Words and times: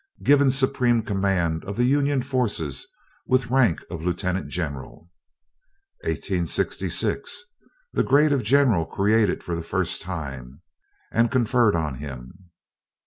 Given 0.23 0.49
supreme 0.49 1.03
command 1.03 1.63
of 1.65 1.77
the 1.77 1.83
Union 1.83 2.23
forces, 2.23 2.87
with 3.27 3.51
rank 3.51 3.81
of 3.91 4.01
lieutenant 4.01 4.47
general. 4.47 5.11
1866. 6.05 7.43
The 7.93 8.03
grade 8.03 8.31
of 8.31 8.41
general 8.41 8.87
created 8.87 9.43
for 9.43 9.61
first 9.61 10.01
time, 10.01 10.61
and 11.11 11.29
conferred 11.29 11.75
on 11.75 11.99
him. 11.99 12.49